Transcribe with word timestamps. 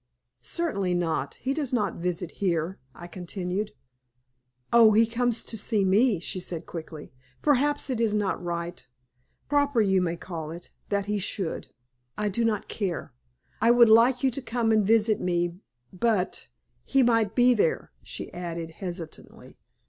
"Certainly 0.41 0.95
not. 0.95 1.35
He 1.35 1.53
does 1.53 1.71
not 1.71 1.93
visit 1.97 2.31
here," 2.31 2.79
I 2.95 3.05
continued. 3.05 3.73
"Oh, 4.73 4.93
he 4.93 5.05
comes 5.05 5.43
to 5.43 5.55
see 5.55 5.85
me," 5.85 6.19
she 6.19 6.39
said, 6.39 6.65
quickly. 6.65 7.13
"Perhaps 7.43 7.87
it 7.87 8.01
is 8.01 8.15
not 8.15 8.43
right 8.43 8.83
proper 9.47 9.79
you 9.79 10.01
call 10.17 10.49
it 10.49 10.71
that 10.89 11.05
he 11.05 11.19
should. 11.19 11.67
I 12.17 12.29
do 12.29 12.43
not 12.43 12.67
care. 12.67 13.13
I 13.61 13.69
would 13.69 13.89
like 13.89 14.23
you 14.23 14.31
to 14.31 14.41
come 14.41 14.71
and 14.71 14.83
visit 14.87 15.21
me 15.21 15.59
but 15.93 16.47
he 16.83 17.03
might 17.03 17.35
be 17.35 17.53
there," 17.53 17.91
she 18.01 18.33
added, 18.33 18.71
hesitatingly. 18.71 19.59